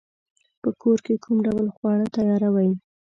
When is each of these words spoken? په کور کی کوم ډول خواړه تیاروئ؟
په 0.61 0.69
کور 0.81 0.97
کی 1.05 1.13
کوم 1.23 1.37
ډول 1.45 1.67
خواړه 1.75 2.05
تیاروئ؟ 2.15 2.71